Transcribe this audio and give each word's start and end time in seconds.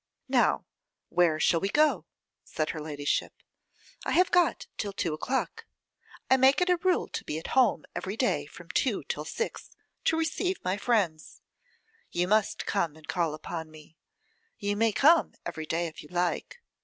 'Now, 0.27 0.65
where 1.09 1.39
shall 1.39 1.59
we 1.59 1.69
go?' 1.69 2.07
said 2.43 2.71
her 2.71 2.81
ladyship; 2.81 3.33
'I 4.03 4.13
have 4.13 4.31
got 4.31 4.65
till 4.75 4.93
two 4.93 5.13
o'clock. 5.13 5.67
I 6.27 6.37
make 6.37 6.59
it 6.59 6.71
a 6.71 6.77
rule 6.77 7.07
to 7.09 7.23
be 7.23 7.37
at 7.37 7.53
home 7.53 7.85
every 7.95 8.17
day 8.17 8.47
from 8.47 8.71
two 8.71 9.03
till 9.03 9.25
six, 9.25 9.69
to 10.05 10.17
receive 10.17 10.57
my 10.63 10.75
friends. 10.75 11.43
You 12.09 12.27
must 12.27 12.65
come 12.65 12.95
and 12.95 13.07
call 13.07 13.35
upon 13.35 13.69
me. 13.69 13.95
You 14.57 14.75
may 14.75 14.91
come 14.91 15.35
every 15.45 15.67
day 15.67 15.85
if 15.85 16.01
you 16.01 16.09
like. 16.11 16.63